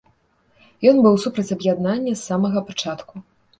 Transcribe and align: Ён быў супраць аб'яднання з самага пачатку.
Ён 0.91 0.95
быў 1.09 1.19
супраць 1.25 1.53
аб'яднання 1.57 2.11
з 2.17 2.21
самага 2.29 2.67
пачатку. 2.73 3.27